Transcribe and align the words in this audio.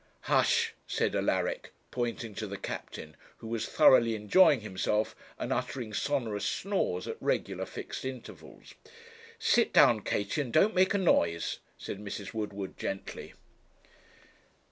'Hush,' 0.21 0.73
said 0.87 1.15
Alaric, 1.15 1.73
pointing 1.91 2.33
to 2.33 2.47
the 2.47 2.57
captain, 2.57 3.15
who 3.37 3.45
was 3.45 3.67
thoroughly 3.69 4.15
enjoying 4.15 4.61
himself, 4.61 5.15
and 5.37 5.53
uttering 5.53 5.93
sonorous 5.93 6.43
snores 6.43 7.07
at 7.07 7.17
regular 7.21 7.67
fixed 7.67 8.03
intervals. 8.03 8.73
'Sit 9.37 9.71
down, 9.71 9.99
Katie, 10.01 10.41
and 10.41 10.51
don't 10.51 10.73
make 10.73 10.95
a 10.95 10.97
noise,' 10.97 11.59
said 11.77 11.99
Mrs. 11.99 12.33
Woodward, 12.33 12.79
gently. 12.79 13.35